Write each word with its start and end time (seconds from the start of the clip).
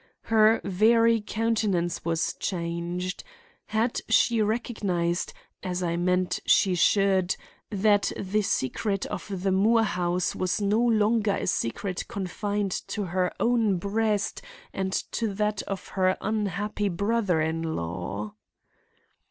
Her 0.33 0.61
very 0.63 1.21
countenance 1.21 2.03
was 2.03 2.33
changed. 2.39 3.23
Had 3.67 4.01
she 4.09 4.41
recognized, 4.41 5.31
as 5.61 5.83
I 5.83 5.95
meant 5.95 6.39
she 6.43 6.73
should, 6.73 7.35
that 7.69 8.11
the 8.17 8.41
secret 8.41 9.05
of 9.05 9.43
the 9.43 9.51
Moore 9.51 9.83
house 9.83 10.35
was 10.35 10.59
no 10.59 10.79
longer 10.79 11.33
a 11.35 11.45
secret 11.45 12.07
confined 12.07 12.71
to 12.87 13.03
her 13.03 13.31
own 13.39 13.77
breast 13.77 14.41
and 14.73 14.91
to 15.11 15.35
that 15.35 15.61
of 15.67 15.89
her 15.89 16.17
unhappy 16.19 16.89
brother 16.89 17.39
in 17.39 17.61
law? 17.61 18.33